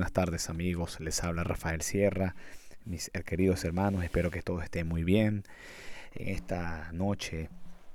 buenas 0.00 0.12
tardes 0.14 0.48
amigos, 0.48 0.98
les 0.98 1.22
habla 1.22 1.44
Rafael 1.44 1.82
Sierra, 1.82 2.34
mis 2.86 3.10
queridos 3.26 3.66
hermanos, 3.66 4.02
espero 4.02 4.30
que 4.30 4.40
todos 4.40 4.64
estén 4.64 4.88
muy 4.88 5.04
bien. 5.04 5.42
En 6.14 6.28
esta 6.28 6.90
noche, 6.92 7.50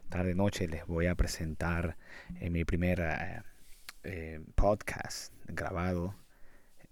tarde 0.09 0.35
noche, 0.35 0.67
les 0.67 0.85
voy 0.85 1.07
a 1.07 1.15
presentar 1.15 1.97
en 2.39 2.53
mi 2.53 2.63
primer 2.63 2.99
eh, 2.99 3.41
eh, 4.03 4.39
podcast 4.53 5.33
grabado. 5.47 6.13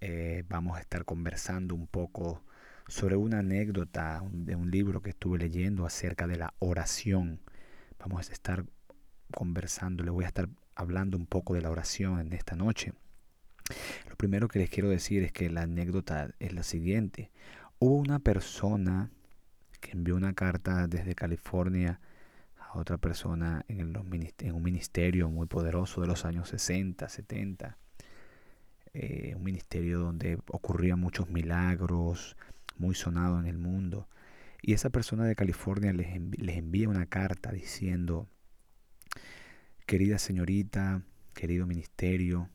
Eh, 0.02 0.46
vamos 0.50 0.78
a 0.78 0.80
estar 0.80 1.06
conversando 1.06 1.76
un 1.76 1.86
poco 1.86 2.44
sobre 2.88 3.16
una 3.16 3.38
anécdota 3.38 4.24
de 4.32 4.56
un 4.56 4.72
libro 4.72 5.04
que 5.04 5.12
estuve 5.12 5.38
leyendo 5.38 5.86
acerca 5.86 6.26
de 6.26 6.38
la 6.38 6.56
oración. 6.58 7.40
Vamos 8.00 8.32
a 8.32 8.34
estar 8.34 8.66
conversando, 9.32 10.04
les 10.04 10.12
voy 10.12 10.24
a 10.24 10.30
estar 10.30 10.50
hablando 10.74 11.18
un 11.18 11.28
poco 11.28 11.54
de 11.54 11.62
la 11.62 11.70
oración 11.70 12.20
en 12.20 12.34
esta 12.34 12.56
noche. 12.56 12.94
Lo 14.10 14.16
primero 14.16 14.48
que 14.48 14.60
les 14.60 14.70
quiero 14.70 14.90
decir 14.90 15.24
es 15.24 15.32
que 15.32 15.50
la 15.50 15.62
anécdota 15.62 16.30
es 16.40 16.54
la 16.54 16.64
siguiente. 16.64 17.32
Hubo 17.80 17.96
una 17.96 18.20
persona 18.20 19.10
que 19.80 19.92
envió 19.92 20.16
una 20.16 20.34
carta 20.34 20.88
desde 20.88 21.16
California 21.16 22.00
a 22.58 22.78
otra 22.78 22.98
persona 22.98 23.66
en, 23.68 23.96
un 23.96 24.64
ministerio 24.64 25.30
muy 25.30 25.48
poderoso 25.48 26.02
de 26.02 26.08
los 26.08 26.26
años 26.26 26.50
60, 26.50 27.08
70. 27.08 27.78
Eh, 28.94 29.34
un 29.36 29.44
ministerio 29.44 30.00
donde 30.00 30.38
ocurrían 30.48 31.00
muchos 31.00 31.30
milagros, 31.30 32.38
muy 32.78 32.96
sonado 32.96 33.40
en 33.40 33.48
el 33.48 33.58
mundo. 33.58 34.08
Y 34.62 34.74
esa 34.74 34.90
persona 34.90 35.26
de 35.26 35.36
California 35.36 35.92
les, 35.92 36.22
les 36.38 36.58
envía 36.58 36.88
una 36.88 37.06
carta 37.06 37.52
diciendo, 37.52 38.28
querida 39.86 40.18
señorita, 40.20 41.02
querido 41.34 41.66
ministerio, 41.66 42.50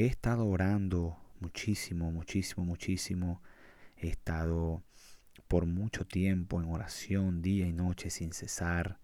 He 0.00 0.06
estado 0.06 0.46
orando 0.46 1.18
muchísimo, 1.40 2.12
muchísimo, 2.12 2.64
muchísimo. 2.64 3.42
He 3.96 4.06
estado 4.06 4.84
por 5.48 5.66
mucho 5.66 6.06
tiempo 6.06 6.62
en 6.62 6.68
oración, 6.70 7.42
día 7.42 7.66
y 7.66 7.72
noche 7.72 8.08
sin 8.08 8.32
cesar. 8.32 9.00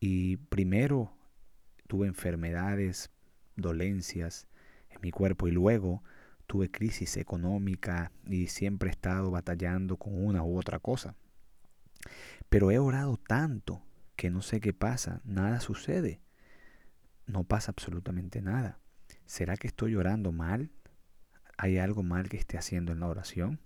Y 0.00 0.36
primero 0.36 1.16
tuve 1.88 2.06
enfermedades, 2.06 3.12
dolencias 3.56 4.46
en 4.90 5.00
mi 5.00 5.10
cuerpo 5.10 5.48
y 5.48 5.52
luego 5.52 6.02
tuve 6.46 6.70
crisis 6.70 7.16
económica 7.16 8.12
y 8.26 8.48
siempre 8.48 8.90
he 8.90 8.92
estado 8.92 9.30
batallando 9.30 9.96
con 9.96 10.22
una 10.22 10.44
u 10.44 10.58
otra 10.58 10.80
cosa. 10.80 11.14
Pero 12.50 12.70
he 12.70 12.78
orado 12.78 13.16
tanto 13.16 13.80
que 14.16 14.28
no 14.28 14.42
sé 14.42 14.60
qué 14.60 14.74
pasa, 14.74 15.22
nada 15.24 15.60
sucede. 15.60 16.20
No 17.26 17.44
pasa 17.44 17.70
absolutamente 17.70 18.42
nada. 18.42 18.83
¿Será 19.26 19.56
que 19.56 19.66
estoy 19.66 19.96
orando 19.96 20.32
mal? 20.32 20.70
¿Hay 21.56 21.78
algo 21.78 22.02
mal 22.02 22.28
que 22.28 22.36
esté 22.36 22.58
haciendo 22.58 22.92
en 22.92 23.00
la 23.00 23.08
oración? 23.08 23.60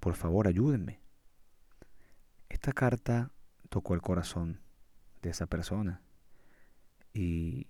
Por 0.00 0.14
favor, 0.14 0.48
ayúdenme. 0.48 1.00
Esta 2.48 2.72
carta 2.72 3.30
tocó 3.68 3.94
el 3.94 4.02
corazón 4.02 4.60
de 5.22 5.30
esa 5.30 5.46
persona 5.46 6.02
y 7.12 7.68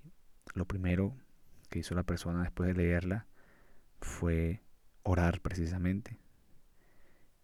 lo 0.55 0.67
primero 0.67 1.17
que 1.69 1.81
hizo 1.81 1.95
la 1.95 2.03
persona 2.03 2.43
después 2.43 2.69
de 2.69 2.75
leerla 2.75 3.27
fue 4.00 4.62
orar 5.03 5.41
precisamente, 5.41 6.19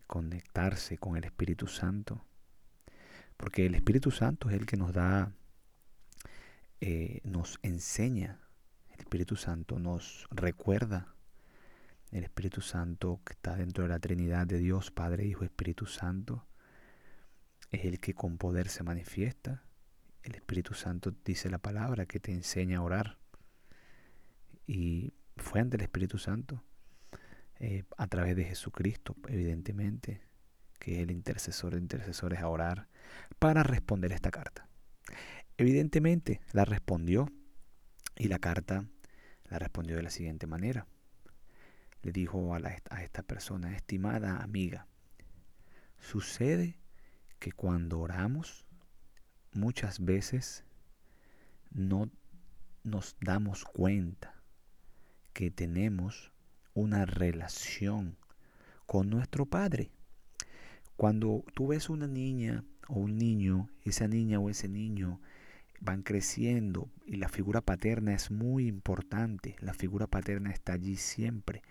conectarse 0.06 0.98
con 0.98 1.16
el 1.16 1.24
Espíritu 1.24 1.66
Santo, 1.66 2.24
porque 3.36 3.66
el 3.66 3.74
Espíritu 3.74 4.10
Santo 4.10 4.48
es 4.48 4.56
el 4.56 4.66
que 4.66 4.76
nos 4.76 4.92
da, 4.92 5.32
eh, 6.80 7.20
nos 7.24 7.58
enseña 7.62 8.40
el 8.98 9.02
Espíritu 9.02 9.36
Santo 9.36 9.78
nos 9.78 10.26
recuerda. 10.32 11.14
El 12.10 12.24
Espíritu 12.24 12.60
Santo 12.60 13.20
que 13.24 13.34
está 13.34 13.54
dentro 13.54 13.84
de 13.84 13.88
la 13.88 14.00
Trinidad 14.00 14.46
de 14.46 14.58
Dios, 14.58 14.90
Padre, 14.90 15.24
Hijo, 15.24 15.44
Espíritu 15.44 15.86
Santo, 15.86 16.46
es 17.70 17.84
el 17.84 18.00
que 18.00 18.14
con 18.14 18.38
poder 18.38 18.68
se 18.68 18.82
manifiesta. 18.82 19.62
El 20.24 20.34
Espíritu 20.34 20.74
Santo 20.74 21.14
dice 21.24 21.48
la 21.48 21.58
palabra 21.58 22.06
que 22.06 22.18
te 22.18 22.32
enseña 22.32 22.78
a 22.78 22.82
orar. 22.82 23.18
Y 24.66 25.12
fue 25.36 25.60
ante 25.60 25.76
el 25.76 25.82
Espíritu 25.82 26.18
Santo, 26.18 26.64
eh, 27.60 27.84
a 27.96 28.06
través 28.08 28.34
de 28.34 28.44
Jesucristo, 28.44 29.14
evidentemente, 29.28 30.22
que 30.80 30.96
es 30.96 30.98
el 31.00 31.12
intercesor 31.12 31.74
de 31.74 31.80
intercesores 31.80 32.40
a 32.40 32.48
orar, 32.48 32.88
para 33.38 33.62
responder 33.62 34.12
esta 34.12 34.30
carta. 34.30 34.68
Evidentemente 35.56 36.40
la 36.52 36.64
respondió 36.64 37.28
y 38.18 38.28
la 38.28 38.38
carta 38.38 38.84
la 39.48 39.58
respondió 39.58 39.96
de 39.96 40.02
la 40.02 40.10
siguiente 40.10 40.46
manera. 40.46 40.86
Le 42.02 42.12
dijo 42.12 42.54
a, 42.54 42.58
a 42.90 43.02
esta 43.02 43.22
persona, 43.22 43.74
estimada 43.74 44.42
amiga, 44.42 44.86
sucede 45.98 46.78
que 47.38 47.52
cuando 47.52 48.00
oramos 48.00 48.66
muchas 49.52 50.04
veces 50.04 50.64
no 51.70 52.10
nos 52.82 53.16
damos 53.20 53.64
cuenta 53.64 54.34
que 55.32 55.50
tenemos 55.50 56.32
una 56.74 57.06
relación 57.06 58.16
con 58.86 59.10
nuestro 59.10 59.46
Padre. 59.46 59.90
Cuando 60.96 61.44
tú 61.54 61.68
ves 61.68 61.88
una 61.90 62.06
niña 62.06 62.64
o 62.88 62.94
un 62.94 63.16
niño, 63.16 63.68
esa 63.84 64.08
niña 64.08 64.40
o 64.40 64.50
ese 64.50 64.68
niño 64.68 65.20
van 65.80 66.02
creciendo 66.02 66.90
y 67.06 67.16
la 67.16 67.28
figura 67.28 67.60
paterna 67.60 68.14
es 68.14 68.30
muy 68.30 68.66
importante. 68.66 69.56
La 69.60 69.74
figura 69.74 70.06
paterna 70.06 70.50
está 70.50 70.74
allí 70.74 70.96
siempre. 70.96 71.62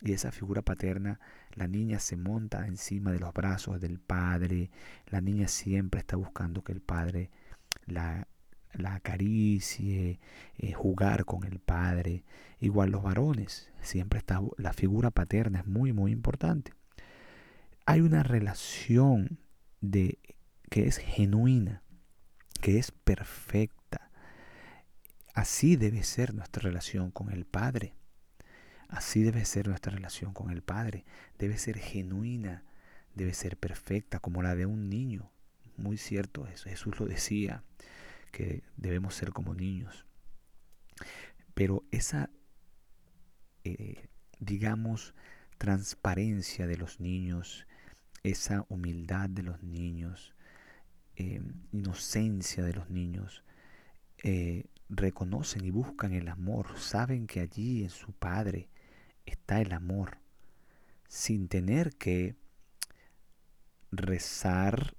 Y 0.00 0.12
esa 0.12 0.32
figura 0.32 0.60
paterna, 0.60 1.18
la 1.54 1.66
niña 1.66 1.98
se 1.98 2.16
monta 2.16 2.66
encima 2.66 3.12
de 3.12 3.20
los 3.20 3.32
brazos 3.32 3.80
del 3.80 3.98
padre. 4.00 4.70
La 5.06 5.20
niña 5.20 5.48
siempre 5.48 6.00
está 6.00 6.16
buscando 6.16 6.62
que 6.62 6.72
el 6.72 6.80
padre 6.80 7.30
la, 7.86 8.28
la 8.74 8.96
acaricie, 8.96 10.20
eh, 10.58 10.72
jugar 10.72 11.24
con 11.24 11.44
el 11.44 11.58
padre. 11.58 12.24
Igual 12.60 12.90
los 12.90 13.02
varones, 13.02 13.70
siempre 13.80 14.18
está 14.18 14.40
la 14.58 14.72
figura 14.72 15.10
paterna 15.10 15.60
es 15.60 15.66
muy 15.66 15.92
muy 15.92 16.12
importante. 16.12 16.72
Hay 17.86 18.00
una 18.00 18.22
relación 18.22 19.38
de 19.80 20.18
que 20.70 20.86
es 20.86 20.96
genuina 20.98 21.83
que 22.64 22.78
es 22.78 22.92
perfecta. 22.92 24.10
Así 25.34 25.76
debe 25.76 26.02
ser 26.02 26.32
nuestra 26.32 26.62
relación 26.62 27.10
con 27.10 27.30
el 27.30 27.44
Padre. 27.44 27.92
Así 28.88 29.22
debe 29.22 29.44
ser 29.44 29.68
nuestra 29.68 29.92
relación 29.92 30.32
con 30.32 30.50
el 30.50 30.62
Padre. 30.62 31.04
Debe 31.38 31.58
ser 31.58 31.76
genuina, 31.76 32.64
debe 33.14 33.34
ser 33.34 33.58
perfecta 33.58 34.18
como 34.18 34.42
la 34.42 34.54
de 34.54 34.64
un 34.64 34.88
niño. 34.88 35.30
Muy 35.76 35.98
cierto 35.98 36.46
eso. 36.46 36.70
Jesús 36.70 36.98
lo 36.98 37.04
decía, 37.04 37.62
que 38.32 38.62
debemos 38.78 39.14
ser 39.14 39.32
como 39.32 39.52
niños. 39.54 40.06
Pero 41.52 41.84
esa, 41.90 42.30
eh, 43.64 44.08
digamos, 44.38 45.14
transparencia 45.58 46.66
de 46.66 46.78
los 46.78 46.98
niños, 46.98 47.66
esa 48.22 48.64
humildad 48.70 49.28
de 49.28 49.42
los 49.42 49.62
niños, 49.62 50.34
eh, 51.16 51.40
inocencia 51.72 52.64
de 52.64 52.74
los 52.74 52.90
niños, 52.90 53.44
eh, 54.22 54.64
reconocen 54.88 55.64
y 55.64 55.70
buscan 55.70 56.12
el 56.12 56.28
amor, 56.28 56.78
saben 56.78 57.26
que 57.26 57.40
allí 57.40 57.82
en 57.82 57.90
su 57.90 58.12
Padre 58.12 58.68
está 59.26 59.60
el 59.60 59.72
amor, 59.72 60.18
sin 61.08 61.48
tener 61.48 61.96
que 61.96 62.36
rezar 63.90 64.96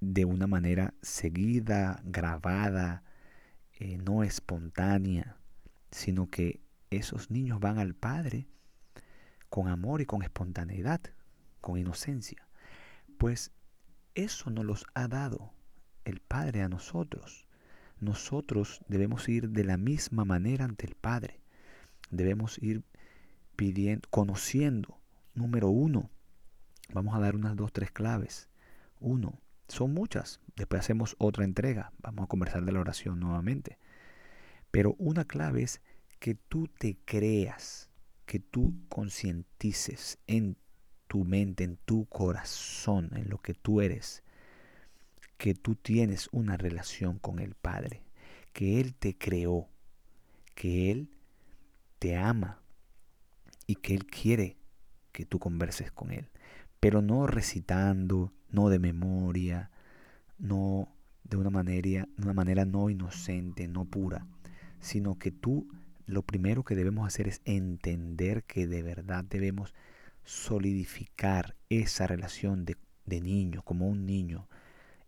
de 0.00 0.24
una 0.24 0.46
manera 0.46 0.94
seguida, 1.02 2.00
grabada, 2.04 3.02
eh, 3.74 3.98
no 3.98 4.22
espontánea, 4.22 5.36
sino 5.90 6.30
que 6.30 6.60
esos 6.90 7.30
niños 7.30 7.60
van 7.60 7.78
al 7.78 7.94
Padre 7.94 8.46
con 9.48 9.68
amor 9.68 10.00
y 10.00 10.06
con 10.06 10.22
espontaneidad, 10.22 11.00
con 11.60 11.78
inocencia. 11.78 12.46
Pues 13.18 13.52
eso 14.14 14.50
nos 14.50 14.64
los 14.64 14.86
ha 14.94 15.08
dado 15.08 15.52
el 16.04 16.20
Padre 16.20 16.62
a 16.62 16.68
nosotros. 16.68 17.46
Nosotros 17.98 18.80
debemos 18.88 19.28
ir 19.28 19.50
de 19.50 19.64
la 19.64 19.76
misma 19.76 20.24
manera 20.24 20.64
ante 20.64 20.86
el 20.86 20.94
Padre. 20.94 21.40
Debemos 22.10 22.58
ir 22.62 22.82
pidiendo, 23.56 24.08
conociendo. 24.10 24.98
Número 25.34 25.68
uno, 25.68 26.10
vamos 26.92 27.14
a 27.14 27.20
dar 27.20 27.36
unas 27.36 27.56
dos, 27.56 27.72
tres 27.72 27.90
claves. 27.90 28.48
Uno, 29.00 29.40
son 29.68 29.94
muchas. 29.94 30.40
Después 30.56 30.80
hacemos 30.80 31.14
otra 31.18 31.44
entrega. 31.44 31.92
Vamos 31.98 32.24
a 32.24 32.28
conversar 32.28 32.64
de 32.64 32.72
la 32.72 32.80
oración 32.80 33.20
nuevamente. 33.20 33.78
Pero 34.70 34.94
una 34.98 35.24
clave 35.24 35.62
es 35.62 35.80
que 36.18 36.34
tú 36.34 36.68
te 36.68 36.98
creas, 37.04 37.90
que 38.26 38.40
tú 38.40 38.74
concientices 38.88 40.18
en 40.26 40.56
tu 41.10 41.24
mente, 41.24 41.64
en 41.64 41.76
tu 41.76 42.04
corazón, 42.04 43.10
en 43.16 43.28
lo 43.28 43.38
que 43.38 43.52
tú 43.52 43.80
eres, 43.80 44.22
que 45.38 45.54
tú 45.54 45.74
tienes 45.74 46.28
una 46.30 46.56
relación 46.56 47.18
con 47.18 47.40
el 47.40 47.56
Padre, 47.56 48.04
que 48.52 48.80
Él 48.80 48.94
te 48.94 49.18
creó, 49.18 49.68
que 50.54 50.92
Él 50.92 51.10
te 51.98 52.16
ama 52.16 52.60
y 53.66 53.74
que 53.74 53.94
Él 53.94 54.06
quiere 54.06 54.56
que 55.10 55.26
tú 55.26 55.40
converses 55.40 55.90
con 55.90 56.12
Él, 56.12 56.28
pero 56.78 57.02
no 57.02 57.26
recitando, 57.26 58.32
no 58.48 58.68
de 58.68 58.78
memoria, 58.78 59.72
no 60.38 60.94
de 61.24 61.38
una 61.38 61.50
manera, 61.50 62.06
una 62.18 62.34
manera 62.34 62.64
no 62.64 62.88
inocente, 62.88 63.66
no 63.66 63.84
pura, 63.84 64.28
sino 64.78 65.18
que 65.18 65.32
tú 65.32 65.66
lo 66.06 66.22
primero 66.22 66.62
que 66.62 66.76
debemos 66.76 67.04
hacer 67.04 67.26
es 67.26 67.40
entender 67.44 68.44
que 68.44 68.68
de 68.68 68.84
verdad 68.84 69.24
debemos 69.24 69.74
solidificar 70.24 71.56
esa 71.68 72.06
relación 72.06 72.64
de, 72.64 72.76
niño, 73.06 73.62
como 73.62 73.88
un 73.88 74.06
niño, 74.06 74.48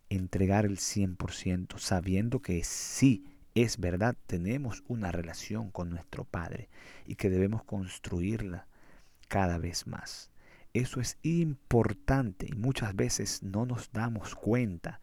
entregar 0.09 0.65
el 0.65 0.77
100%, 0.77 1.77
sabiendo 1.79 2.41
que 2.41 2.63
sí, 2.63 3.25
es 3.55 3.77
verdad, 3.77 4.15
tenemos 4.27 4.83
una 4.87 5.11
relación 5.11 5.71
con 5.71 5.89
nuestro 5.89 6.25
Padre 6.25 6.69
y 7.05 7.15
que 7.15 7.29
debemos 7.29 7.63
construirla 7.63 8.67
cada 9.27 9.57
vez 9.57 9.87
más. 9.87 10.31
Eso 10.73 10.99
es 10.99 11.17
importante 11.21 12.47
y 12.49 12.55
muchas 12.55 12.95
veces 12.95 13.43
no 13.43 13.65
nos 13.65 13.91
damos 13.91 14.35
cuenta 14.35 14.99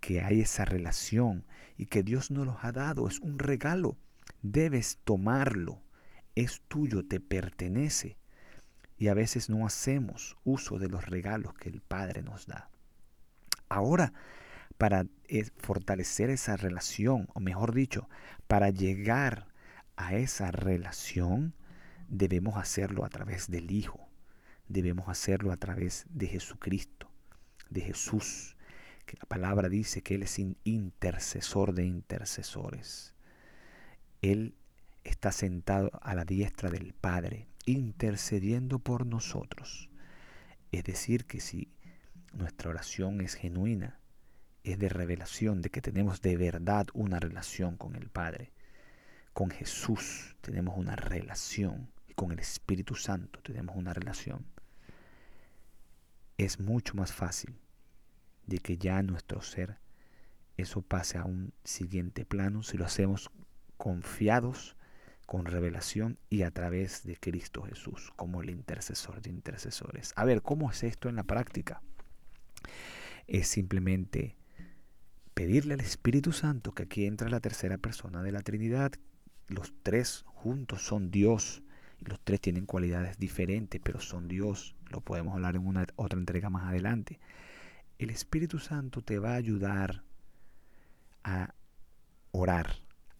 que 0.00 0.22
hay 0.22 0.40
esa 0.40 0.64
relación 0.64 1.44
y 1.76 1.86
que 1.86 2.02
Dios 2.02 2.30
nos 2.30 2.46
los 2.46 2.56
ha 2.62 2.72
dado. 2.72 3.08
Es 3.08 3.20
un 3.20 3.38
regalo. 3.38 3.96
Debes 4.42 4.98
tomarlo. 5.04 5.82
Es 6.34 6.62
tuyo, 6.68 7.06
te 7.06 7.20
pertenece. 7.20 8.16
Y 8.98 9.08
a 9.08 9.14
veces 9.14 9.50
no 9.50 9.66
hacemos 9.66 10.36
uso 10.44 10.78
de 10.78 10.88
los 10.88 11.06
regalos 11.06 11.54
que 11.54 11.68
el 11.68 11.80
Padre 11.80 12.22
nos 12.22 12.46
da. 12.46 12.70
Ahora, 13.68 14.12
para 14.78 15.06
eh, 15.28 15.44
fortalecer 15.58 16.30
esa 16.30 16.56
relación, 16.56 17.28
o 17.34 17.40
mejor 17.40 17.74
dicho, 17.74 18.08
para 18.46 18.70
llegar 18.70 19.48
a 19.96 20.14
esa 20.14 20.50
relación, 20.50 21.54
debemos 22.08 22.56
hacerlo 22.56 23.04
a 23.04 23.08
través 23.08 23.50
del 23.50 23.70
Hijo. 23.70 24.08
Debemos 24.68 25.08
hacerlo 25.08 25.52
a 25.52 25.56
través 25.56 26.06
de 26.10 26.26
Jesucristo, 26.26 27.10
de 27.70 27.80
Jesús, 27.82 28.56
que 29.06 29.16
la 29.16 29.26
palabra 29.26 29.68
dice 29.68 30.02
que 30.02 30.16
Él 30.16 30.24
es 30.24 30.38
intercesor 30.64 31.72
de 31.72 31.84
intercesores. 31.84 33.14
Él 34.22 34.54
está 35.04 35.30
sentado 35.30 35.90
a 36.02 36.14
la 36.14 36.24
diestra 36.24 36.68
del 36.70 36.92
Padre, 36.92 37.46
intercediendo 37.66 38.78
por 38.78 39.06
nosotros. 39.06 39.90
Es 40.72 40.84
decir, 40.84 41.26
que 41.26 41.40
si 41.40 41.72
nuestra 42.32 42.70
oración 42.70 43.20
es 43.20 43.34
genuina, 43.34 44.00
es 44.64 44.78
de 44.78 44.88
revelación, 44.88 45.62
de 45.62 45.70
que 45.70 45.80
tenemos 45.80 46.22
de 46.22 46.36
verdad 46.36 46.86
una 46.94 47.20
relación 47.20 47.76
con 47.76 47.94
el 47.94 48.08
Padre. 48.08 48.52
Con 49.32 49.50
Jesús 49.50 50.36
tenemos 50.40 50.76
una 50.76 50.96
relación 50.96 51.90
y 52.08 52.14
con 52.14 52.32
el 52.32 52.38
Espíritu 52.38 52.94
Santo 52.94 53.40
tenemos 53.42 53.76
una 53.76 53.92
relación. 53.92 54.46
Es 56.38 56.58
mucho 56.58 56.94
más 56.94 57.12
fácil 57.12 57.58
de 58.46 58.58
que 58.58 58.78
ya 58.78 59.02
nuestro 59.02 59.42
ser 59.42 59.78
eso 60.56 60.82
pase 60.82 61.18
a 61.18 61.24
un 61.24 61.52
siguiente 61.64 62.24
plano 62.24 62.62
si 62.62 62.78
lo 62.78 62.86
hacemos 62.86 63.30
confiados 63.76 64.75
con 65.26 65.44
revelación 65.44 66.18
y 66.30 66.42
a 66.42 66.50
través 66.52 67.04
de 67.04 67.16
Cristo 67.16 67.62
Jesús 67.62 68.12
como 68.16 68.42
el 68.42 68.50
intercesor 68.50 69.20
de 69.20 69.30
intercesores. 69.30 70.12
A 70.16 70.24
ver, 70.24 70.40
¿cómo 70.42 70.70
es 70.70 70.84
esto 70.84 71.08
en 71.08 71.16
la 71.16 71.24
práctica? 71.24 71.82
Es 73.26 73.48
simplemente 73.48 74.36
pedirle 75.34 75.74
al 75.74 75.80
Espíritu 75.80 76.32
Santo 76.32 76.72
que 76.72 76.84
aquí 76.84 77.06
entra 77.06 77.28
la 77.28 77.40
tercera 77.40 77.76
persona 77.76 78.22
de 78.22 78.32
la 78.32 78.40
Trinidad. 78.40 78.92
Los 79.48 79.74
tres 79.82 80.24
juntos 80.26 80.82
son 80.82 81.10
Dios 81.10 81.62
y 82.00 82.06
los 82.06 82.20
tres 82.20 82.40
tienen 82.40 82.64
cualidades 82.64 83.18
diferentes, 83.18 83.80
pero 83.82 84.00
son 84.00 84.28
Dios. 84.28 84.76
Lo 84.90 85.00
podemos 85.00 85.34
hablar 85.34 85.56
en 85.56 85.66
una 85.66 85.86
otra 85.96 86.18
entrega 86.18 86.50
más 86.50 86.68
adelante. 86.68 87.18
El 87.98 88.10
Espíritu 88.10 88.58
Santo 88.58 89.02
te 89.02 89.18
va 89.18 89.32
a 89.32 89.36
ayudar 89.36 90.04
a 91.24 91.54
orar, 92.30 92.76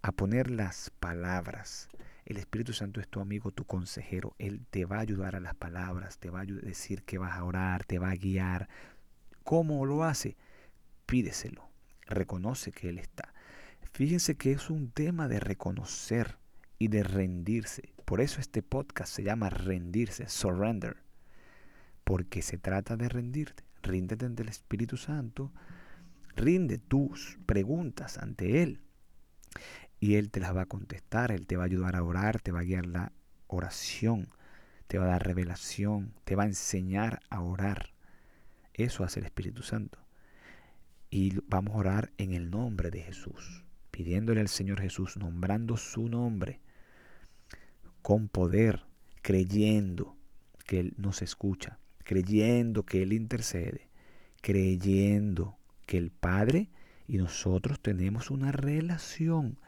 a 0.08 0.12
poner 0.12 0.50
las 0.50 0.90
palabras. 1.00 1.88
El 2.24 2.38
Espíritu 2.38 2.72
Santo 2.72 3.00
es 3.00 3.08
tu 3.08 3.20
amigo, 3.20 3.50
tu 3.50 3.64
consejero. 3.64 4.34
Él 4.38 4.64
te 4.70 4.84
va 4.84 4.96
a 4.96 5.00
ayudar 5.00 5.36
a 5.36 5.40
las 5.40 5.54
palabras, 5.54 6.18
te 6.18 6.30
va 6.30 6.40
a 6.40 6.44
decir 6.44 7.02
que 7.04 7.18
vas 7.18 7.36
a 7.36 7.44
orar, 7.44 7.84
te 7.84 7.98
va 7.98 8.10
a 8.10 8.16
guiar. 8.16 8.68
¿Cómo 9.44 9.86
lo 9.86 10.04
hace? 10.04 10.36
Pídeselo 11.06 11.66
reconoce 12.06 12.72
que 12.72 12.88
Él 12.88 12.98
está. 12.98 13.32
Fíjense 13.92 14.36
que 14.36 14.52
es 14.52 14.70
un 14.70 14.90
tema 14.90 15.28
de 15.28 15.40
reconocer 15.40 16.36
y 16.78 16.88
de 16.88 17.02
rendirse. 17.02 17.94
Por 18.04 18.20
eso 18.20 18.40
este 18.40 18.62
podcast 18.62 19.12
se 19.12 19.22
llama 19.22 19.50
rendirse, 19.50 20.28
surrender. 20.28 20.96
Porque 22.04 22.42
se 22.42 22.58
trata 22.58 22.96
de 22.96 23.08
rendirte. 23.08 23.64
Ríndete 23.82 24.26
ante 24.26 24.42
el 24.42 24.48
Espíritu 24.48 24.96
Santo. 24.96 25.52
Rinde 26.36 26.78
tus 26.78 27.38
preguntas 27.46 28.18
ante 28.18 28.62
Él. 28.62 28.80
Y 30.00 30.16
Él 30.16 30.30
te 30.30 30.40
las 30.40 30.54
va 30.54 30.62
a 30.62 30.66
contestar. 30.66 31.32
Él 31.32 31.46
te 31.46 31.56
va 31.56 31.64
a 31.64 31.66
ayudar 31.66 31.96
a 31.96 32.02
orar. 32.02 32.40
Te 32.40 32.52
va 32.52 32.60
a 32.60 32.64
guiar 32.64 32.86
la 32.86 33.12
oración. 33.46 34.28
Te 34.86 34.98
va 34.98 35.04
a 35.04 35.08
dar 35.08 35.26
revelación. 35.26 36.14
Te 36.24 36.36
va 36.36 36.44
a 36.44 36.46
enseñar 36.46 37.20
a 37.30 37.40
orar. 37.40 37.90
Eso 38.74 39.04
hace 39.04 39.20
el 39.20 39.26
Espíritu 39.26 39.62
Santo. 39.62 39.98
Y 41.10 41.38
vamos 41.46 41.74
a 41.74 41.78
orar 41.78 42.12
en 42.18 42.34
el 42.34 42.50
nombre 42.50 42.90
de 42.90 43.00
Jesús, 43.00 43.64
pidiéndole 43.90 44.40
al 44.40 44.48
Señor 44.48 44.80
Jesús, 44.80 45.16
nombrando 45.16 45.76
su 45.76 46.08
nombre, 46.08 46.60
con 48.02 48.28
poder, 48.28 48.84
creyendo 49.22 50.16
que 50.66 50.80
Él 50.80 50.94
nos 50.98 51.22
escucha, 51.22 51.78
creyendo 52.04 52.84
que 52.84 53.02
Él 53.02 53.12
intercede, 53.12 53.88
creyendo 54.42 55.56
que 55.86 55.96
el 55.96 56.10
Padre 56.10 56.68
y 57.08 57.16
nosotros 57.16 57.80
tenemos 57.80 58.30
una 58.30 58.52
relación, 58.52 59.58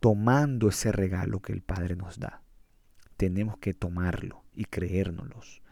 tomando 0.00 0.68
ese 0.68 0.92
regalo 0.92 1.40
que 1.40 1.52
el 1.52 1.62
Padre 1.62 1.96
nos 1.96 2.18
da. 2.18 2.42
Tenemos 3.16 3.58
que 3.58 3.74
tomarlo 3.74 4.44
y 4.54 4.64
creérnoslos. 4.64 5.62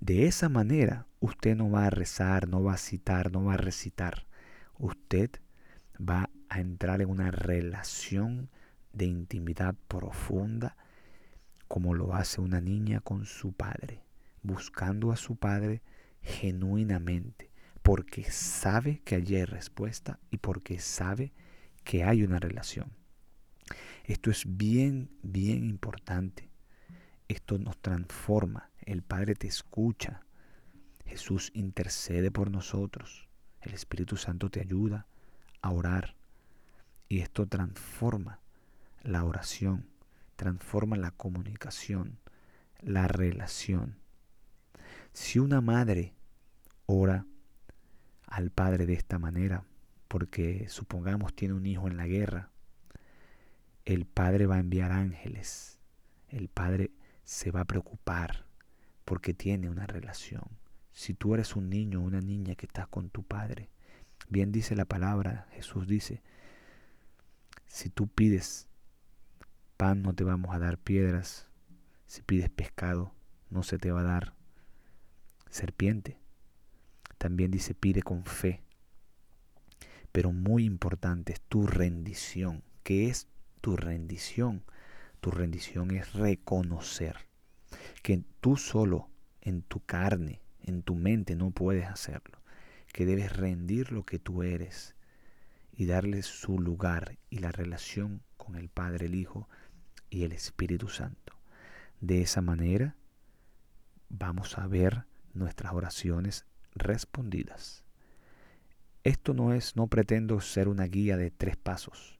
De 0.00 0.26
esa 0.26 0.48
manera 0.48 1.06
usted 1.20 1.56
no 1.56 1.70
va 1.70 1.86
a 1.86 1.90
rezar, 1.90 2.48
no 2.48 2.62
va 2.62 2.74
a 2.74 2.78
citar, 2.78 3.32
no 3.32 3.44
va 3.44 3.54
a 3.54 3.58
recitar. 3.58 4.26
Usted 4.78 5.30
va 5.98 6.30
a 6.48 6.60
entrar 6.60 7.02
en 7.02 7.10
una 7.10 7.30
relación 7.30 8.50
de 8.92 9.06
intimidad 9.06 9.74
profunda 9.88 10.76
como 11.68 11.94
lo 11.94 12.14
hace 12.14 12.40
una 12.40 12.60
niña 12.60 13.00
con 13.00 13.26
su 13.26 13.52
padre, 13.52 14.02
buscando 14.42 15.12
a 15.12 15.16
su 15.16 15.36
padre 15.36 15.82
genuinamente, 16.22 17.50
porque 17.82 18.24
sabe 18.30 19.00
que 19.04 19.16
allí 19.16 19.36
hay 19.36 19.44
respuesta 19.44 20.18
y 20.30 20.38
porque 20.38 20.78
sabe 20.78 21.32
que 21.84 22.04
hay 22.04 22.22
una 22.22 22.38
relación. 22.38 22.90
Esto 24.08 24.30
es 24.30 24.44
bien, 24.46 25.10
bien 25.22 25.64
importante. 25.64 26.50
Esto 27.28 27.58
nos 27.58 27.78
transforma 27.78 28.68
el 28.88 29.02
Padre 29.02 29.34
te 29.34 29.46
escucha. 29.46 30.22
Jesús 31.04 31.50
intercede 31.52 32.30
por 32.30 32.50
nosotros. 32.50 33.28
El 33.60 33.74
Espíritu 33.74 34.16
Santo 34.16 34.48
te 34.48 34.62
ayuda 34.62 35.06
a 35.60 35.72
orar. 35.72 36.16
Y 37.06 37.20
esto 37.20 37.46
transforma 37.46 38.40
la 39.02 39.24
oración, 39.24 39.90
transforma 40.36 40.96
la 40.96 41.10
comunicación, 41.10 42.18
la 42.80 43.08
relación. 43.08 43.98
Si 45.12 45.38
una 45.38 45.60
madre 45.60 46.14
ora 46.86 47.26
al 48.26 48.50
Padre 48.50 48.86
de 48.86 48.94
esta 48.94 49.18
manera, 49.18 49.64
porque 50.08 50.66
supongamos 50.70 51.36
tiene 51.36 51.52
un 51.52 51.66
hijo 51.66 51.88
en 51.88 51.98
la 51.98 52.06
guerra, 52.06 52.50
el 53.94 54.04
Padre 54.04 54.44
va 54.44 54.56
a 54.56 54.60
enviar 54.60 54.92
ángeles, 54.92 55.78
el 56.28 56.48
Padre 56.48 56.90
se 57.24 57.50
va 57.50 57.62
a 57.62 57.64
preocupar, 57.64 58.44
porque 59.06 59.32
tiene 59.32 59.70
una 59.70 59.86
relación. 59.86 60.42
Si 60.92 61.14
tú 61.14 61.32
eres 61.32 61.56
un 61.56 61.70
niño 61.70 62.00
o 62.00 62.04
una 62.04 62.20
niña 62.20 62.54
que 62.54 62.66
estás 62.66 62.86
con 62.88 63.08
tu 63.08 63.22
padre, 63.22 63.70
bien 64.28 64.52
dice 64.52 64.76
la 64.76 64.84
palabra, 64.84 65.46
Jesús 65.52 65.88
dice, 65.88 66.20
si 67.66 67.88
tú 67.88 68.08
pides 68.08 68.68
pan 69.78 70.02
no 70.02 70.12
te 70.12 70.22
vamos 70.22 70.54
a 70.54 70.58
dar 70.58 70.76
piedras, 70.76 71.48
si 72.06 72.20
pides 72.20 72.50
pescado 72.50 73.14
no 73.48 73.62
se 73.62 73.78
te 73.78 73.90
va 73.90 74.00
a 74.00 74.04
dar 74.04 74.34
serpiente. 75.48 76.18
También 77.16 77.50
dice 77.50 77.74
pide 77.74 78.02
con 78.02 78.26
fe. 78.26 78.62
Pero 80.12 80.30
muy 80.32 80.66
importante 80.66 81.32
es 81.32 81.40
tu 81.40 81.66
rendición. 81.66 82.62
¿Qué 82.82 83.08
es 83.08 83.28
tu 83.60 83.76
rendición? 83.76 84.64
Tu 85.20 85.30
rendición 85.30 85.90
es 85.90 86.12
reconocer 86.12 87.16
que 88.02 88.22
tú 88.40 88.56
solo 88.56 89.08
en 89.40 89.62
tu 89.62 89.84
carne, 89.84 90.40
en 90.62 90.82
tu 90.82 90.94
mente 90.94 91.36
no 91.36 91.50
puedes 91.50 91.86
hacerlo, 91.86 92.38
que 92.92 93.06
debes 93.06 93.36
rendir 93.36 93.92
lo 93.92 94.04
que 94.04 94.18
tú 94.18 94.42
eres 94.42 94.94
y 95.72 95.86
darle 95.86 96.22
su 96.22 96.58
lugar 96.58 97.18
y 97.30 97.38
la 97.38 97.52
relación 97.52 98.22
con 98.36 98.56
el 98.56 98.68
Padre, 98.68 99.06
el 99.06 99.14
Hijo, 99.14 99.48
y 100.10 100.24
el 100.24 100.32
Espíritu 100.32 100.88
Santo. 100.88 101.34
De 102.00 102.22
esa 102.22 102.40
manera 102.40 102.96
vamos 104.08 104.58
a 104.58 104.66
ver 104.66 105.04
nuestras 105.34 105.72
oraciones 105.72 106.46
respondidas. 106.74 107.84
Esto 109.04 109.34
no 109.34 109.52
es, 109.52 109.76
no 109.76 109.86
pretendo 109.86 110.40
ser 110.40 110.68
una 110.68 110.84
guía 110.84 111.16
de 111.16 111.30
tres 111.30 111.56
pasos, 111.56 112.17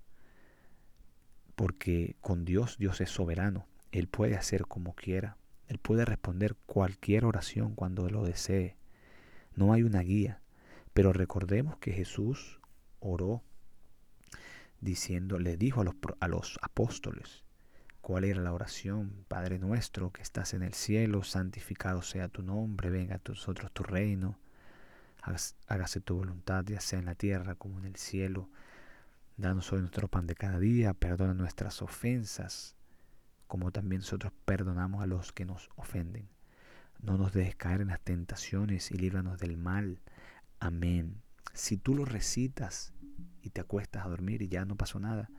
porque 1.58 2.14
con 2.20 2.44
Dios 2.44 2.78
Dios 2.78 3.00
es 3.00 3.10
soberano, 3.10 3.66
Él 3.90 4.06
puede 4.06 4.36
hacer 4.36 4.66
como 4.66 4.94
quiera, 4.94 5.36
Él 5.66 5.78
puede 5.78 6.04
responder 6.04 6.54
cualquier 6.66 7.24
oración 7.24 7.74
cuando 7.74 8.08
lo 8.08 8.22
desee. 8.22 8.76
No 9.56 9.72
hay 9.72 9.82
una 9.82 9.98
guía, 10.02 10.40
pero 10.94 11.12
recordemos 11.12 11.76
que 11.78 11.90
Jesús 11.90 12.60
oró 13.00 13.42
diciendo, 14.80 15.40
le 15.40 15.56
dijo 15.56 15.80
a 15.80 15.84
los, 15.84 15.96
a 16.20 16.28
los 16.28 16.60
apóstoles, 16.62 17.42
cuál 18.02 18.22
era 18.22 18.40
la 18.40 18.52
oración, 18.52 19.24
Padre 19.26 19.58
nuestro 19.58 20.12
que 20.12 20.22
estás 20.22 20.54
en 20.54 20.62
el 20.62 20.74
cielo, 20.74 21.24
santificado 21.24 22.02
sea 22.02 22.28
tu 22.28 22.42
nombre, 22.42 22.88
venga 22.88 23.16
a 23.16 23.20
nosotros 23.28 23.72
tu 23.72 23.82
reino, 23.82 24.38
hágase 25.66 26.00
tu 26.00 26.14
voluntad, 26.14 26.64
ya 26.66 26.78
sea 26.78 27.00
en 27.00 27.06
la 27.06 27.16
tierra 27.16 27.56
como 27.56 27.80
en 27.80 27.86
el 27.86 27.96
cielo. 27.96 28.48
Danos 29.38 29.72
hoy 29.72 29.78
nuestro 29.78 30.08
pan 30.08 30.26
de 30.26 30.34
cada 30.34 30.58
día, 30.58 30.94
perdona 30.94 31.32
nuestras 31.32 31.80
ofensas, 31.80 32.74
como 33.46 33.70
también 33.70 34.00
nosotros 34.00 34.32
perdonamos 34.44 35.00
a 35.00 35.06
los 35.06 35.32
que 35.32 35.44
nos 35.44 35.70
ofenden. 35.76 36.28
No 37.00 37.16
nos 37.16 37.32
dejes 37.32 37.54
caer 37.54 37.82
en 37.82 37.88
las 37.88 38.00
tentaciones 38.00 38.90
y 38.90 38.98
líbranos 38.98 39.38
del 39.38 39.56
mal. 39.56 40.00
Amén. 40.58 41.22
Si 41.54 41.76
tú 41.76 41.94
lo 41.94 42.04
recitas 42.04 42.92
y 43.40 43.50
te 43.50 43.60
acuestas 43.60 44.04
a 44.04 44.08
dormir 44.08 44.42
y 44.42 44.48
ya 44.48 44.64
no 44.64 44.74
pasó 44.74 44.98
nada, 44.98 45.30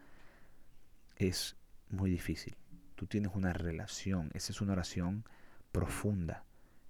es 1.17 1.57
muy 1.89 2.09
difícil. 2.09 2.55
Tú 2.95 3.05
tienes 3.05 3.31
una 3.35 3.51
relación, 3.51 4.29
esa 4.33 4.53
es 4.53 4.61
una 4.61 4.71
oración 4.71 5.25
profunda 5.73 6.45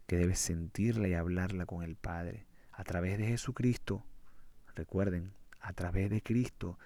que 0.06 0.18
debes 0.18 0.38
sentirla 0.38 1.08
y 1.08 1.16
hablarla 1.16 1.66
con 1.66 1.82
el 1.82 1.96
Padre 1.96 2.46
a 2.72 2.84
través 2.84 3.18
de 3.18 3.26
Jesucristo. 3.26 4.06
Recuerden, 4.76 5.34
a 5.60 5.74
través 5.74 6.12
de 6.12 6.22
Cristo, 6.22 6.78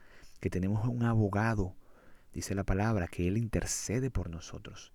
que 0.44 0.50
tenemos 0.50 0.86
un 0.90 1.04
abogado, 1.04 1.74
dice 2.34 2.54
la 2.54 2.66
palabra, 2.66 3.08
que 3.08 3.30
Él 3.30 3.38
intercede 3.38 4.12
por 4.12 4.30
nosotros. 4.30 4.92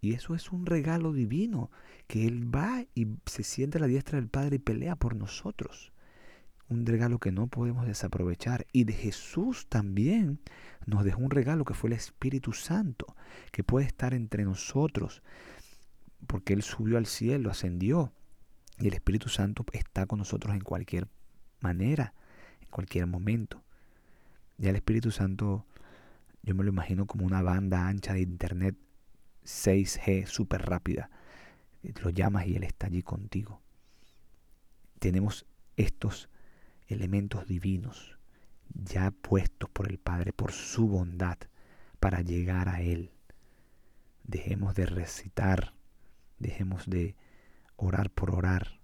Y 0.00 0.14
eso 0.14 0.36
es 0.36 0.52
un 0.52 0.66
regalo 0.66 1.12
divino, 1.12 1.72
que 2.06 2.28
Él 2.28 2.54
va 2.54 2.84
y 2.94 3.08
se 3.26 3.42
siente 3.42 3.78
a 3.78 3.80
la 3.80 3.88
diestra 3.88 4.20
del 4.20 4.28
Padre 4.28 4.54
y 4.54 4.60
pelea 4.60 4.94
por 4.94 5.16
nosotros 5.16 5.92
un 6.68 6.86
regalo 6.86 7.18
que 7.18 7.32
no 7.32 7.48
podemos 7.48 7.88
desaprovechar. 7.88 8.68
Y 8.70 8.84
de 8.84 8.92
Jesús 8.92 9.66
también 9.68 10.38
nos 10.86 11.02
dejó 11.02 11.22
un 11.22 11.32
regalo 11.32 11.64
que 11.64 11.74
fue 11.74 11.90
el 11.90 11.96
Espíritu 11.96 12.52
Santo, 12.52 13.16
que 13.50 13.64
puede 13.64 13.84
estar 13.84 14.14
entre 14.14 14.44
nosotros, 14.44 15.24
porque 16.28 16.52
Él 16.52 16.62
subió 16.62 16.98
al 16.98 17.06
cielo, 17.06 17.50
ascendió, 17.50 18.12
y 18.78 18.86
el 18.86 18.94
Espíritu 18.94 19.28
Santo 19.28 19.66
está 19.72 20.06
con 20.06 20.20
nosotros 20.20 20.54
en 20.54 20.60
cualquier 20.60 21.08
manera, 21.62 22.14
en 22.60 22.68
cualquier 22.68 23.08
momento. 23.08 23.64
Ya 24.60 24.70
el 24.70 24.76
Espíritu 24.76 25.12
Santo, 25.12 25.64
yo 26.42 26.52
me 26.56 26.64
lo 26.64 26.70
imagino 26.70 27.06
como 27.06 27.24
una 27.24 27.42
banda 27.42 27.86
ancha 27.86 28.14
de 28.14 28.22
Internet 28.22 28.76
6G 29.44 30.26
súper 30.26 30.62
rápida. 30.62 31.10
Lo 32.02 32.10
llamas 32.10 32.48
y 32.48 32.56
Él 32.56 32.64
está 32.64 32.88
allí 32.88 33.04
contigo. 33.04 33.62
Tenemos 34.98 35.46
estos 35.76 36.28
elementos 36.88 37.46
divinos 37.46 38.18
ya 38.74 39.12
puestos 39.12 39.70
por 39.70 39.88
el 39.88 39.98
Padre 39.98 40.32
por 40.32 40.50
su 40.50 40.88
bondad 40.88 41.38
para 42.00 42.22
llegar 42.22 42.68
a 42.68 42.82
Él. 42.82 43.12
Dejemos 44.24 44.74
de 44.74 44.86
recitar, 44.86 45.72
dejemos 46.40 46.90
de 46.90 47.14
orar 47.76 48.10
por 48.10 48.34
orar 48.34 48.80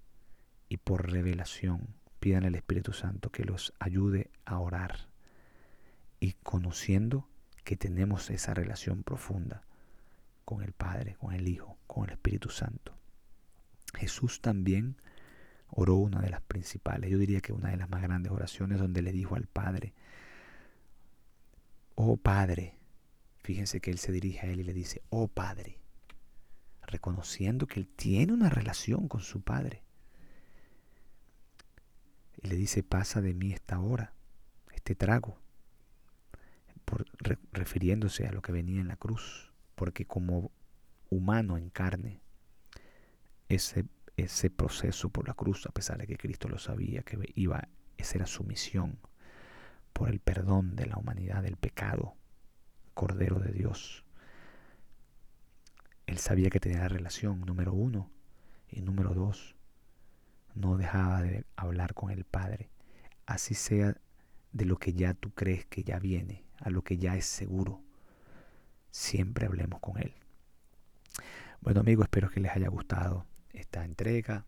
y 0.68 0.76
por 0.76 1.10
revelación. 1.10 1.96
Pidan 2.20 2.44
al 2.44 2.54
Espíritu 2.54 2.92
Santo 2.92 3.32
que 3.32 3.44
los 3.44 3.74
ayude 3.80 4.30
a 4.44 4.60
orar 4.60 5.12
y 6.24 6.32
conociendo 6.42 7.28
que 7.64 7.76
tenemos 7.76 8.30
esa 8.30 8.54
relación 8.54 9.02
profunda 9.02 9.62
con 10.46 10.62
el 10.62 10.72
Padre, 10.72 11.16
con 11.16 11.34
el 11.34 11.46
Hijo, 11.46 11.76
con 11.86 12.04
el 12.04 12.12
Espíritu 12.12 12.48
Santo. 12.48 12.96
Jesús 13.94 14.40
también 14.40 14.96
oró 15.68 15.96
una 15.96 16.22
de 16.22 16.30
las 16.30 16.40
principales, 16.40 17.10
yo 17.10 17.18
diría 17.18 17.42
que 17.42 17.52
una 17.52 17.68
de 17.68 17.76
las 17.76 17.90
más 17.90 18.00
grandes 18.00 18.32
oraciones 18.32 18.78
donde 18.78 19.02
le 19.02 19.12
dijo 19.12 19.36
al 19.36 19.46
Padre, 19.46 19.92
oh 21.94 22.16
Padre, 22.16 22.78
fíjense 23.42 23.82
que 23.82 23.90
él 23.90 23.98
se 23.98 24.10
dirige 24.10 24.46
a 24.46 24.50
él 24.50 24.60
y 24.60 24.64
le 24.64 24.72
dice, 24.72 25.02
oh 25.10 25.28
Padre, 25.28 25.78
reconociendo 26.86 27.66
que 27.66 27.80
él 27.80 27.86
tiene 27.86 28.32
una 28.32 28.48
relación 28.48 29.08
con 29.08 29.20
su 29.20 29.42
Padre. 29.42 29.82
Y 32.42 32.48
le 32.48 32.56
dice, 32.56 32.82
pasa 32.82 33.20
de 33.20 33.34
mí 33.34 33.52
esta 33.52 33.78
hora, 33.78 34.14
este 34.72 34.94
trago, 34.94 35.43
refiriéndose 37.52 38.26
a 38.26 38.32
lo 38.32 38.42
que 38.42 38.52
venía 38.52 38.80
en 38.80 38.88
la 38.88 38.96
cruz, 38.96 39.52
porque 39.74 40.06
como 40.06 40.52
humano 41.10 41.56
en 41.56 41.70
carne, 41.70 42.20
ese 43.48 43.86
ese 44.16 44.50
proceso 44.50 45.08
por 45.08 45.26
la 45.26 45.34
cruz, 45.34 45.66
a 45.66 45.72
pesar 45.72 45.98
de 45.98 46.06
que 46.06 46.16
Cristo 46.16 46.48
lo 46.48 46.58
sabía, 46.58 47.02
que 47.02 47.18
iba, 47.34 47.68
esa 47.96 48.16
era 48.16 48.26
su 48.26 48.44
misión, 48.44 48.98
por 49.92 50.08
el 50.08 50.20
perdón 50.20 50.76
de 50.76 50.86
la 50.86 50.96
humanidad, 50.96 51.42
del 51.42 51.56
pecado, 51.56 52.14
Cordero 52.94 53.40
de 53.40 53.52
Dios. 53.52 54.04
Él 56.06 56.18
sabía 56.18 56.50
que 56.50 56.60
tenía 56.60 56.80
la 56.80 56.88
relación, 56.88 57.40
número 57.40 57.72
uno, 57.72 58.10
y 58.68 58.82
número 58.82 59.14
dos, 59.14 59.56
no 60.54 60.76
dejaba 60.76 61.22
de 61.22 61.44
hablar 61.56 61.94
con 61.94 62.10
el 62.10 62.24
Padre, 62.24 62.70
así 63.26 63.54
sea 63.54 63.96
de 64.54 64.64
lo 64.64 64.78
que 64.78 64.94
ya 64.94 65.14
tú 65.14 65.32
crees 65.32 65.66
que 65.66 65.82
ya 65.82 65.98
viene, 65.98 66.44
a 66.60 66.70
lo 66.70 66.82
que 66.82 66.96
ya 66.96 67.16
es 67.16 67.26
seguro, 67.26 67.82
siempre 68.90 69.46
hablemos 69.46 69.80
con 69.80 69.98
Él. 69.98 70.14
Bueno 71.60 71.80
amigos, 71.80 72.04
espero 72.04 72.30
que 72.30 72.40
les 72.40 72.52
haya 72.52 72.68
gustado 72.68 73.26
esta 73.52 73.84
entrega 73.84 74.46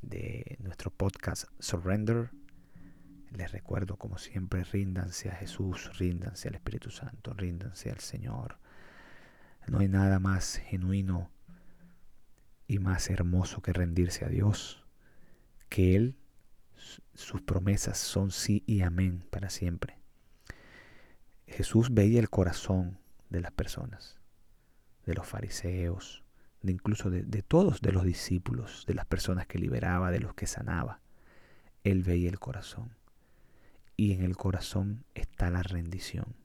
de 0.00 0.56
nuestro 0.60 0.92
podcast 0.92 1.44
Surrender. 1.58 2.30
Les 3.32 3.50
recuerdo, 3.50 3.96
como 3.96 4.16
siempre, 4.16 4.62
ríndanse 4.62 5.28
a 5.28 5.34
Jesús, 5.34 5.98
ríndanse 5.98 6.48
al 6.48 6.54
Espíritu 6.54 6.90
Santo, 6.90 7.34
ríndanse 7.34 7.90
al 7.90 7.98
Señor. 7.98 8.58
No 9.66 9.80
hay 9.80 9.88
nada 9.88 10.20
más 10.20 10.56
genuino 10.56 11.30
y 12.68 12.78
más 12.78 13.10
hermoso 13.10 13.60
que 13.60 13.72
rendirse 13.72 14.24
a 14.24 14.28
Dios, 14.28 14.84
que 15.68 15.96
Él, 15.96 16.19
sus 17.14 17.42
promesas 17.42 17.98
son 17.98 18.30
sí 18.30 18.62
y 18.66 18.82
amén 18.82 19.24
para 19.30 19.50
siempre. 19.50 19.98
Jesús 21.46 21.92
veía 21.92 22.20
el 22.20 22.30
corazón 22.30 22.98
de 23.28 23.40
las 23.40 23.52
personas, 23.52 24.18
de 25.04 25.14
los 25.14 25.26
fariseos, 25.26 26.22
de 26.62 26.72
incluso 26.72 27.10
de, 27.10 27.42
todos, 27.42 27.80
de 27.80 27.92
los 27.92 28.04
discípulos, 28.04 28.84
de 28.86 28.94
las 28.94 29.06
personas 29.06 29.46
que 29.46 29.58
liberaba, 29.58 30.10
de 30.10 30.20
los 30.20 30.34
que 30.34 30.46
sanaba. 30.46 31.00
Él 31.84 32.02
veía 32.02 32.28
el 32.28 32.38
corazón. 32.38 32.94
Y 33.96 34.12
en 34.12 34.22
el 34.22 34.36
corazón 34.36 35.04
está 35.14 35.50
la 35.50 35.62
rendición. 35.62 36.36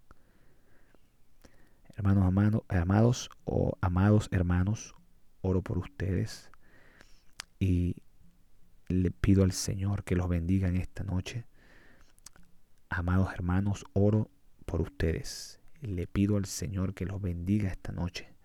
Hermanos 1.96 2.26
amados 2.70 3.30
o 3.46 3.78
amados 3.80 4.28
hermanos, 4.32 4.96
oro 5.42 5.62
por 5.62 5.78
ustedes 5.78 6.52
y 7.60 7.96
le 8.88 9.12
pido 9.12 9.44
al 9.44 9.52
Señor 9.52 10.04
que 10.04 10.16
los 10.16 10.28
bendiga 10.30 10.68
en 10.68 10.78
esta 10.78 11.04
noche. 11.04 11.46
Amados 12.90 13.34
hermanos, 13.34 13.86
oro 13.94 14.30
por 14.66 14.82
ustedes. 14.82 15.60
Le 15.82 16.08
pido 16.08 16.38
al 16.38 16.46
Señor 16.46 16.94
que 16.94 17.06
los 17.06 17.22
bendiga 17.22 17.70
esta 17.70 17.92
noche 17.92 18.36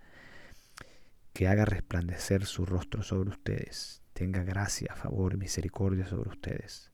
que 1.32 1.48
haga 1.48 1.64
resplandecer 1.64 2.44
su 2.44 2.66
rostro 2.66 3.02
sobre 3.02 3.30
ustedes, 3.30 4.02
tenga 4.12 4.42
gracia, 4.42 4.94
favor 4.94 5.34
y 5.34 5.36
misericordia 5.36 6.06
sobre 6.06 6.30
ustedes. 6.30 6.90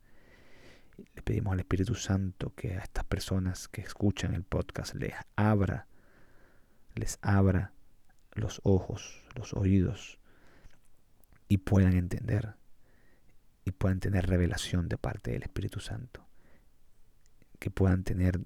Le 1.14 1.22
pedimos 1.22 1.52
al 1.52 1.60
Espíritu 1.60 1.94
Santo 1.94 2.54
que 2.54 2.74
a 2.74 2.80
estas 2.80 3.04
personas 3.04 3.68
que 3.68 3.80
escuchan 3.80 4.34
el 4.34 4.44
podcast 4.44 4.94
les 4.94 5.14
abra, 5.36 5.88
les 6.94 7.18
abra 7.22 7.72
los 8.32 8.60
ojos, 8.64 9.24
los 9.34 9.52
oídos 9.54 10.18
y 11.48 11.58
puedan 11.58 11.94
entender 11.94 12.54
y 13.66 13.72
puedan 13.72 14.00
tener 14.00 14.26
revelación 14.26 14.88
de 14.88 14.96
parte 14.96 15.32
del 15.32 15.42
Espíritu 15.42 15.80
Santo. 15.80 16.26
Que 17.58 17.70
puedan 17.70 18.04
tener 18.04 18.40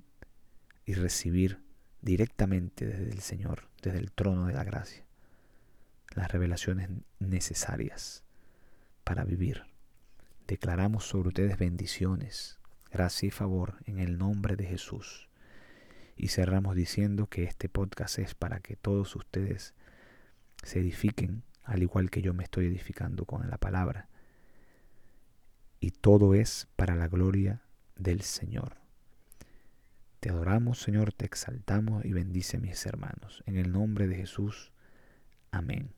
y 0.84 0.94
recibir 0.94 1.60
directamente 2.02 2.86
desde 2.86 3.10
el 3.10 3.20
Señor, 3.20 3.68
desde 3.82 3.98
el 3.98 4.10
trono 4.10 4.46
de 4.46 4.54
la 4.54 4.64
gracia 4.64 5.04
las 6.14 6.30
revelaciones 6.30 6.90
necesarias 7.18 8.24
para 9.04 9.24
vivir. 9.24 9.64
Declaramos 10.46 11.04
sobre 11.04 11.28
ustedes 11.28 11.58
bendiciones, 11.58 12.58
gracia 12.90 13.28
y 13.28 13.30
favor 13.30 13.76
en 13.86 13.98
el 14.00 14.18
nombre 14.18 14.56
de 14.56 14.66
Jesús. 14.66 15.28
Y 16.16 16.28
cerramos 16.28 16.74
diciendo 16.74 17.28
que 17.28 17.44
este 17.44 17.68
podcast 17.68 18.18
es 18.18 18.34
para 18.34 18.60
que 18.60 18.76
todos 18.76 19.14
ustedes 19.16 19.74
se 20.62 20.80
edifiquen, 20.80 21.44
al 21.62 21.82
igual 21.82 22.10
que 22.10 22.22
yo 22.22 22.34
me 22.34 22.44
estoy 22.44 22.66
edificando 22.66 23.24
con 23.24 23.48
la 23.48 23.58
palabra. 23.58 24.08
Y 25.80 25.90
todo 25.92 26.34
es 26.34 26.68
para 26.76 26.94
la 26.94 27.08
gloria 27.08 27.62
del 27.96 28.20
Señor. 28.20 28.76
Te 30.20 30.28
adoramos, 30.28 30.78
Señor, 30.78 31.14
te 31.14 31.24
exaltamos 31.24 32.04
y 32.04 32.12
bendice 32.12 32.58
mis 32.58 32.84
hermanos. 32.84 33.42
En 33.46 33.56
el 33.56 33.72
nombre 33.72 34.06
de 34.06 34.16
Jesús. 34.16 34.70
Amén. 35.50 35.94